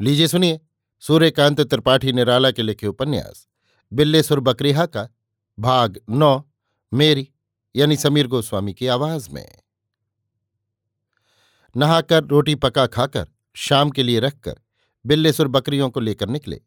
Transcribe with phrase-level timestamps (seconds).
[0.00, 0.60] लीजिए सुनिए।
[1.00, 3.48] सूर्यकांत त्रिपाठी निराला के लिखे उपन्यास,
[3.92, 5.08] बिल्लेसुर बकरीहा का,
[5.58, 6.50] भाग नौ,
[6.94, 7.28] मेरी,
[7.76, 9.58] यानी समीर गोस्वामी की आवाज़ में।
[11.76, 14.60] नहाकर रोटी पका खाकर, शाम के लिए रखकर,
[15.06, 16.60] बिल्लेसुर बकरियों को लेकर निकले।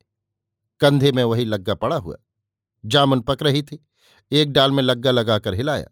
[0.80, 2.18] कंधे में वही लग्गा पड़ा हुआ।
[2.86, 3.88] जामुन पक रही थी।
[4.32, 5.88] एक डाल में लग्गा लगाकर हिलाया।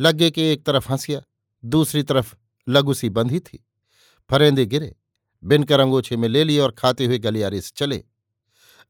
[0.00, 1.22] लग्गे के एक तरफ़ हंसिया,
[1.64, 2.34] दूसरी तरफ़
[2.68, 3.66] लगुसी बंधी थी।
[4.30, 4.96] फरेंदे गिरे।
[5.44, 8.04] बिनकर अंगोछे में ले लिए और खाते हुए गलियारे से चले।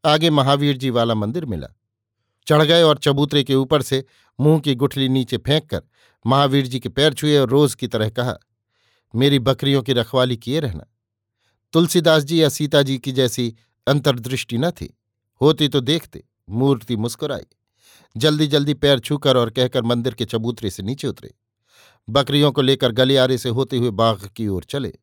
[0.05, 1.69] आगे महावीर जी वाला मंदिर मिला।
[2.47, 4.05] चढ़ गए और चबूतरे के ऊपर से
[4.41, 5.83] मुँह की गुठली नीचे फेंक कर
[6.27, 8.37] महावीर जी के पैर छुए और रोज की तरह कहा,
[9.15, 10.87] मेरी बकरियों की रखवाली किए रहना।
[11.73, 13.55] तुलसीदास जी या सीता जी की जैसी
[13.87, 14.99] अंतर्दृष्टि न थी।
[15.41, 17.47] होती तो देखते, मूर्ति मुस्कुराई।
[18.17, 21.35] जल्दी जल्दी पैर छूकर और कहकर मंदिर के चबूतरे से नीचे उतरे।
[22.09, 24.99] बकरियों को लेकर गलियारे से होते हुए बाघ की ओर चले।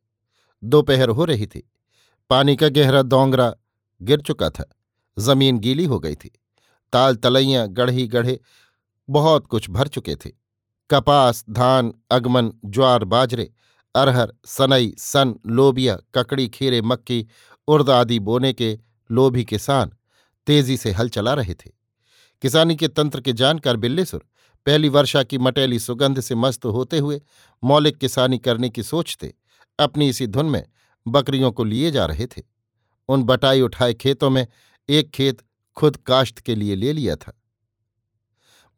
[0.64, 1.70] दोपहर हो रही थी।
[2.30, 3.54] पानी का गहरा दोंगरा
[4.02, 4.76] गिर चुका था।
[5.18, 6.40] ज़मीन गीली हो गई थी।
[6.92, 8.40] ताल तलैयां गढ़ी गढ़े
[9.10, 10.30] बहुत कुछ भर चुके थे।
[10.90, 13.52] कपास, धान, अगमन, ज्वार, बाजरे,
[13.94, 17.26] अरहर, सनई, सन, लोबिया, ककड़ी, खीरे, मक्की,
[17.68, 18.78] उर्द आदि बोने के
[19.10, 19.92] लोभी किसान
[20.46, 21.70] तेज़ी से हल चला रहे थे।
[22.42, 24.26] किसानी के तंत्र के जानकार बिल्लेसुर
[24.66, 27.20] पहली वर्षा की मटेली सुगंध से मस्त होते हुए
[27.64, 29.34] मौलिक किसानी करने की सोचते
[29.78, 30.62] अपनी इसी धुन में
[31.06, 32.42] बकरियों को लिए जा रहे थे।
[33.08, 34.46] उन बटाई उठाए खेतों में
[34.88, 35.42] एक खेत
[35.76, 37.32] खुद काश्त के लिए ले लिया था।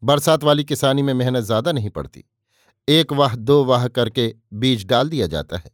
[0.02, 2.24] बरसात वाली किसानी में मेहनत ज़्यादा नहीं पड़ती।
[2.88, 5.70] एक वाह, दो वाह करके बीज डाल दिया जाता है।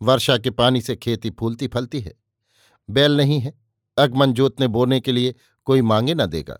[0.00, 2.14] वर्षा के पानी से खेती फूलती फलती है।
[2.88, 3.52] बैल नहीं है।
[3.96, 5.34] अगमन जोतने बोने के लिए
[5.66, 6.58] कोई मांगे न देगा।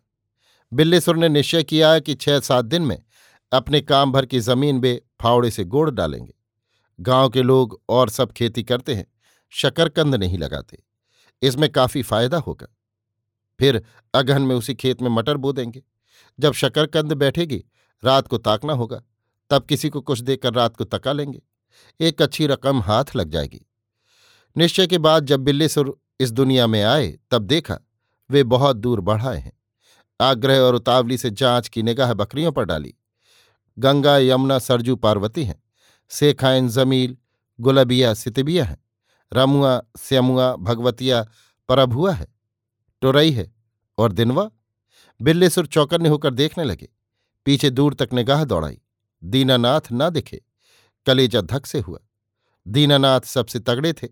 [0.73, 3.03] बिल्लेसुर ने निश्चय किया कि छह सात दिन में
[3.53, 6.35] अपने काम भर की ज़मीन बे फावड़े से गोड़ डालेंगे।
[7.01, 9.07] गाँव के लोग और सब खेती करते हैं,
[9.51, 10.83] शकरकंद नहीं लगाते।
[11.43, 12.67] इसमें काफ़ी फ़ायदा होगा।
[13.59, 13.83] फिर
[14.15, 15.83] अगहन में उसी खेत में मटर बो देंगे।
[16.41, 17.65] जब शकरकंद बैठेगी,
[18.05, 19.03] रात को ताकना होगा,
[19.51, 21.43] तब किसी को कुछ देकर रात को तका लेंगे।
[22.01, 23.67] एक अच्छी रकम हाथ लग जाएगी।
[24.57, 27.79] निश्चय के बाद जब बिल्लीसुर इस दुनिया में आए, तब देखा,
[28.31, 29.53] वे बहुत दूर बढ़ाए हैं।
[30.21, 32.95] आग्रह और उतावली से जाँच की निगाह बकरियों पर डाली।
[33.79, 35.64] गंगा, यमुना, सरजू, पार्वती हैं।
[36.09, 37.17] सेखाइन जमील,
[37.61, 38.85] गुलबिया सितबिया है।
[39.33, 41.27] रमुआ श्यमुआ भगवतिया
[41.69, 42.27] परभुआ है।
[43.01, 43.55] टोरई है
[43.99, 44.51] और दिनवा।
[45.23, 46.89] बिल्लेसुर चौकन्ने होकर देखने लगे।
[47.45, 48.81] पीछे दूर तक निगाह दौड़ाई।
[49.25, 50.45] दीनानाथ ना दिखे।
[51.07, 51.99] कलेजा धक से हुआ।
[52.69, 54.09] दीनानाथ सबसे तगड़े थे।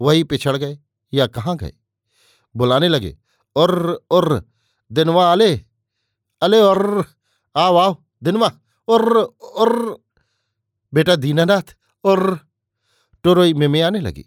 [0.00, 0.78] वही पिछड़ गए
[1.14, 1.72] या कहाँ गए?
[2.56, 3.18] बुलाने लगे।
[3.56, 4.44] और और,
[4.92, 5.64] दिनवा अले
[6.42, 7.06] अले और
[7.56, 8.52] आओ आओ दिनवा।
[8.88, 10.03] और और
[10.94, 12.38] बेटा दीनानाथ। और
[13.24, 14.24] टोरोई में आने लगी।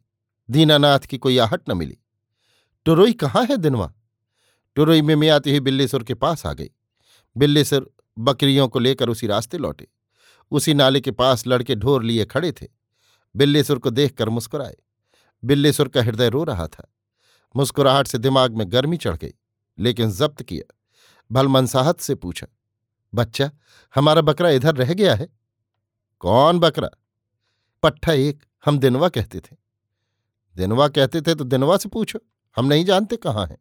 [0.49, 1.97] दीनानाथ की कोई आहट न मिली।
[2.85, 3.93] टोरोई कहाँ है दिनवा?
[4.75, 6.69] टोरोई में आती हुई बिल्लेसुर के पास आ गई।
[7.37, 9.87] बिल्लेसुर बकरियों को लेकर उसी रास्ते लौटे।
[10.51, 12.67] उसी नाले के पास लड़के ढोर लिए खड़े थे।
[13.35, 14.75] बिल्लेसुर को देखकर मुस्कुराए।
[15.43, 16.93] बिल्लेसुर का हृदय रो रहा था।
[17.55, 19.33] मुस्कुराहट से दिमाग में गर्मी चढ़ गई,
[19.79, 20.75] लेकिन जब्त किया।
[21.31, 22.47] भलमनसाहत से पूछा,
[23.13, 23.51] बच्चा,
[23.95, 25.29] हमारा बकरा इधर रह गया है?
[26.19, 26.89] कौन बकरा?
[27.83, 29.55] पट्ठा एक हम दिनवा कहते थे।
[30.55, 32.19] दिनवा कहते थे तो दिनवा से पूछो,
[32.57, 33.57] हम नहीं जानते कहाँ हैं।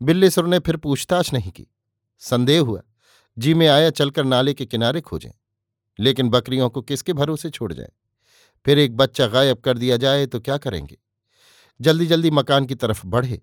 [0.00, 1.66] बिल्लेसुर ने फिर पूछताछ नहीं की।
[2.18, 2.82] संदेह हुआ,
[3.38, 5.30] जी में आया चलकर नाले के किनारे खोजें,
[5.98, 7.90] लेकिन बकरियों को किसके भरोसे छोड़ जाए?
[8.66, 10.98] फिर एक बच्चा गायब कर दिया जाए तो क्या करेंगे?
[11.80, 13.40] जल्दी जल्दी मकान की तरफ़ बढ़े।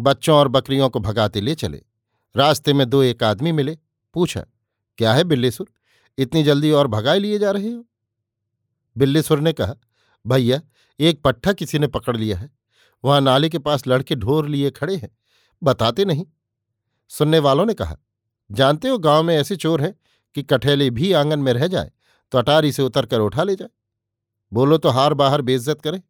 [0.00, 1.82] बच्चों और बकरियों को भगाते ले चले।
[2.34, 3.78] रास्ते में दो एक आदमी मिले,
[4.14, 4.44] पूछा,
[4.98, 5.70] क्या है बिल्लेसुर
[6.20, 7.84] इतनी जल्दी और भगाए लिए जा रहे हो?
[8.96, 9.74] बिल्लीसुर ने कहा,
[10.24, 10.60] भैया,
[11.00, 12.50] एक पट्ठा किसी ने पकड़ लिया है।
[13.04, 15.16] वहाँ नाले के पास लड़के ढोर लिए खड़े हैं।
[15.62, 16.26] बताते नहीं।
[17.10, 17.96] सुनने वालों ने कहा,
[18.50, 19.94] जानते हो गाँव में ऐसे चोर हैं
[20.36, 21.90] कि कठेले भी आँगन में रह जाए
[22.32, 23.68] तो अटारी से उतर कर उठा ले जाए।
[24.52, 26.02] बोलो तो हार बाहर बेइज्जत करे।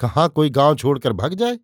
[0.00, 1.58] कहाँ कोई गाँव छोड़कर भग जाए?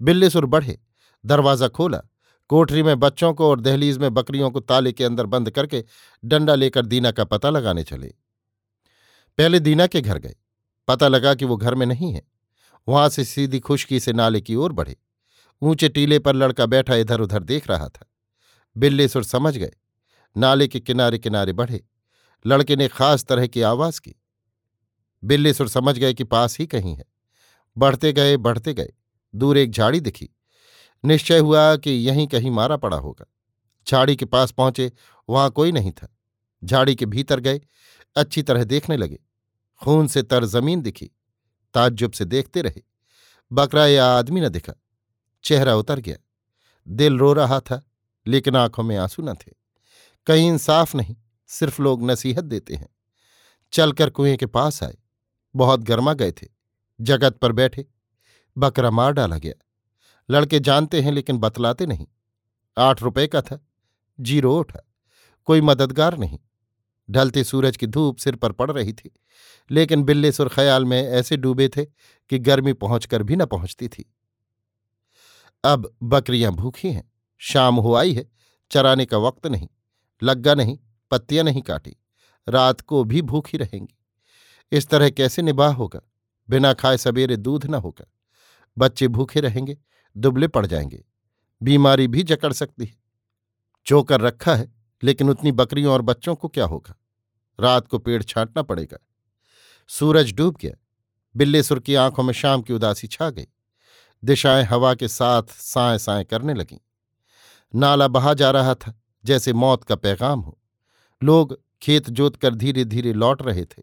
[0.00, 0.78] बिल्लीसुर बढ़े,
[1.24, 2.02] दरवाज़ा खोला
[2.50, 5.84] कोठरी में बच्चों को और दहलीज में बकरियों को ताले के अंदर बंद करके
[6.24, 8.14] डंडा लेकर दीना का पता लगाने चले।
[9.38, 10.34] पहले दीना के घर गए।
[10.88, 12.22] पता लगा कि वो घर में नहीं है।
[12.88, 14.96] वहाँ से सीधी खुशकी से नाले की ओर बढ़े।
[15.62, 18.06] ऊँचे टीले पर लड़का बैठा इधर उधर देख रहा था।
[18.76, 19.72] बिल्ले सुर समझ गए।
[20.36, 21.84] नाले के किनारे किनारे बढ़े।
[22.46, 24.14] लड़के ने खास तरह की आवाज़ की।
[25.24, 27.04] बिल्लेसुर समझ गए कि पास ही कहीं है।
[27.78, 28.92] बढ़ते गए बढ़ते गए।
[29.34, 30.30] दूर एक झाड़ी दिखी।
[31.04, 33.26] निश्चय हुआ कि यहीं कहीं मारा पड़ा होगा।
[33.88, 34.92] झाड़ी के पास पहुँचे,
[35.28, 36.16] वहाँ कोई नहीं था।
[36.64, 37.60] झाड़ी के भीतर गए,
[38.16, 39.18] अच्छी तरह देखने लगे।
[39.82, 41.10] खून से तर ज़मीन दिखी,
[41.74, 42.82] ताज्जुब से देखते रहे।
[43.52, 44.72] बकरा या आदमी न दिखा,
[45.44, 46.16] चेहरा उतर गया।
[46.88, 47.90] दिल रो रहा था,
[48.26, 49.52] लेकिन आँखों में आँसू न थे।
[50.26, 51.16] कहीं इंसाफ नहीं,
[51.46, 52.88] सिर्फ़ लोग नसीहत देते हैं।
[53.72, 54.98] चलकर कुएँ के पास आए।
[55.56, 56.48] बहुत गर्मा गए थे।
[57.00, 57.86] जगत पर बैठे,
[58.58, 59.66] बकरा मार डाला गया।
[60.30, 62.06] लड़के जानते हैं लेकिन बतलाते नहीं।
[62.76, 63.58] आठ रुपए का था,
[64.18, 64.80] ज़ीरो उठा,
[65.48, 66.38] कोई मददगार नहीं।
[67.08, 69.10] ढलते सूरज की धूप सिर पर पड़ रही थी,
[69.70, 74.04] लेकिन बिल्ले सुर ख्याल में ऐसे डूबे थे कि गर्मी पहुंचकर भी न पहुँचती थी।
[75.64, 78.28] अब बकरियाँ भूखी हैं, शाम हो आई है,
[78.70, 79.68] चराने का वक्त नहीं,
[80.22, 80.78] लग्गा नहीं,
[81.10, 81.96] पत्तियाँ नहीं काटी,
[82.48, 83.94] रात को भी भूखी रहेंगी।
[84.72, 86.00] इस तरह कैसे निबाह होगा?
[86.48, 88.06] बिना खाए सवेरे दूध न होगा।
[88.78, 89.76] बच्चे भूखे रहेंगे
[90.16, 91.04] दुबले पड़ जाएँगे।
[91.62, 92.96] बीमारी भी जकड़ सकती है।
[93.86, 94.72] चोकर रखा है,
[95.02, 96.94] लेकिन उतनी बकरियों और बच्चों को क्या होगा?
[97.60, 98.98] रात को पेड़ छांटना पड़ेगा।
[99.88, 100.72] सूरज डूब गया।
[101.36, 103.46] बिल्लेसुर की आँखों में शाम की उदासी छा गई।
[104.24, 106.78] दिशाएँ हवा के साथ साए साए करने लगीं।
[107.74, 110.58] नाला बहा जा रहा था, जैसे मौत का पैगाम हो।
[111.22, 113.82] लोग खेत जोत कर धीरे धीरे लौट रहे थे,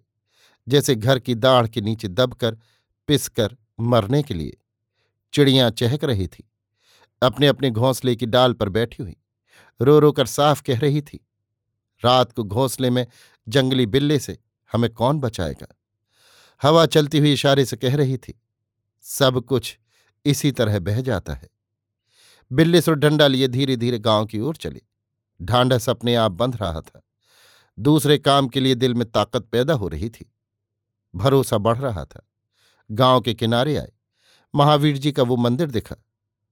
[0.68, 2.58] जैसे घर की दाढ़ के नीचे दबकर,
[3.08, 4.58] पिसकर मरने के लिए।
[5.34, 6.50] चिड़ियाँ चहक रही थी।
[7.22, 9.16] अपने अपने घोंसले की डाल पर बैठी हुई।
[9.80, 11.20] रो रो कर साफ़ कह रही थी,
[12.04, 13.06] रात को घोंसले में
[13.48, 14.38] जंगली बिल्ले से
[14.72, 15.68] हमें कौन बचाएगा?
[16.62, 18.40] हवा चलती हुई इशारे से कह रही थी,
[19.06, 19.78] सब कुछ
[20.26, 21.50] इसी तरह बह जाता है।
[22.52, 24.82] बिल्ले सुर डंडा लिए धीरे धीरे गाँव की ओर चली।
[25.42, 27.02] ढांढस अपने आप बंध रहा था।
[27.78, 30.32] दूसरे काम के लिए दिल में ताकत पैदा हो रही थी।
[31.14, 32.28] भरोसा बढ़ रहा था।
[32.92, 33.92] गाँव के किनारे आए।
[34.56, 35.96] महावीर जी का वो मंदिर दिखा।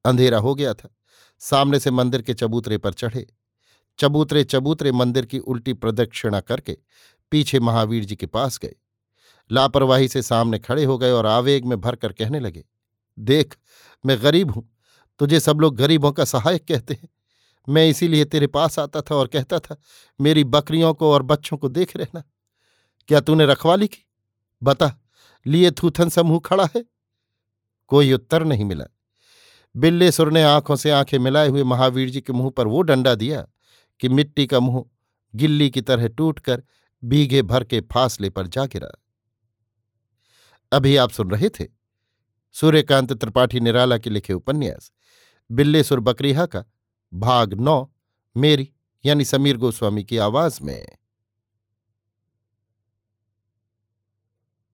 [0.06, 0.89] अंधेरा हो गया था।
[1.39, 3.25] सामने से मंदिर के चबूतरे पर चढ़े।
[4.00, 6.77] चबूतरे चबूतरे मंदिर की उल्टी प्रदक्षिणा करके
[7.31, 8.75] पीछे महावीर जी के पास गए।
[9.51, 12.63] लापरवाही से सामने खड़े हो गए और आवेग में भरकर कहने लगे,
[13.19, 13.57] देख,
[14.06, 14.69] मैं गरीब हूँ।
[15.19, 17.09] तुझे सब लोग गरीबों का सहायक कहते हैं।
[17.68, 19.75] मैं इसीलिए तेरे पास आता था और कहता था,
[20.19, 22.24] मेरी बकरियों को और बच्चों को देख रहना।
[23.07, 24.06] क्या तूने रखवाली की?
[24.63, 25.01] बता,
[25.45, 26.83] लिए थूथन समूह खड़ा है?
[27.88, 28.86] कोई उत्तर नहीं मिला।
[29.76, 33.46] बिल्लेसुर ने आँखों से आँखें मिलाए हुए महावीर जी के मुँह पर वो डंडा दिया
[34.00, 34.86] कि मिट्टी का मुँह
[35.34, 36.64] गिल्ली की तरह टूटकर
[37.04, 38.92] बीघे भर के फासले पर जा गिरा।
[40.72, 41.66] अभी आप सुन रहे थे
[42.56, 44.92] सूर्यकांत त्रिपाठी निराला के लिखे उपन्यास
[45.50, 46.64] बिल्लेसुर बकरीहा का
[47.14, 47.94] भाग नौ,
[48.36, 48.70] मेरी
[49.06, 50.88] यानी समीर गोस्वामी की आवाज़ में।